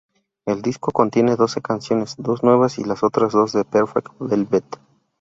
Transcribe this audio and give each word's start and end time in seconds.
El 0.47 0.63
disco 0.63 0.89
contiene 0.91 1.35
doce 1.35 1.61
canciones, 1.61 2.15
dos 2.17 2.41
nuevas 2.41 2.79
y 2.79 2.83
las 2.83 3.03
otras 3.03 3.33
de 3.53 3.63
"Perfect 3.63 4.07
Velvet". 4.19 4.79